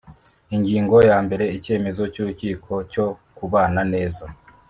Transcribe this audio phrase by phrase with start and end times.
[0.55, 3.05] Ingingo ya mbere Icyemezo cy urukiko cyo
[3.37, 4.23] kubana neza